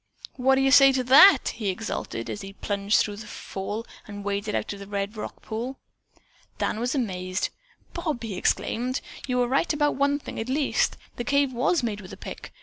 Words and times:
"What 0.33 0.55
do 0.55 0.61
you 0.61 0.71
say 0.71 0.91
to 0.93 1.03
that?" 1.03 1.49
he 1.49 1.69
exulted, 1.69 2.27
as 2.27 2.41
he 2.41 2.53
plunged 2.53 2.97
through 3.01 3.17
the 3.17 3.27
fall 3.27 3.85
and 4.07 4.23
waded 4.23 4.55
out 4.55 4.73
of 4.73 4.79
the 4.79 4.87
red 4.87 5.15
rock 5.15 5.43
pool. 5.43 5.77
Dan 6.57 6.79
was 6.79 6.95
amazed. 6.95 7.49
"Bob," 7.93 8.23
he 8.23 8.33
exclaimed, 8.35 8.99
"you 9.27 9.37
were 9.37 9.47
right 9.47 9.71
about 9.71 9.93
one 9.97 10.17
thing 10.17 10.39
at 10.39 10.49
least. 10.49 10.97
The 11.17 11.23
cave 11.23 11.53
was 11.53 11.83
made 11.83 12.01
with 12.01 12.11
a 12.13 12.17
pick. 12.17 12.51